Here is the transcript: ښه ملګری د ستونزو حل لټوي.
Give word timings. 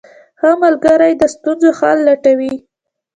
ښه 0.39 0.49
ملګری 0.63 1.13
د 1.17 1.23
ستونزو 1.33 1.69
حل 1.79 1.97
لټوي. 2.07 2.53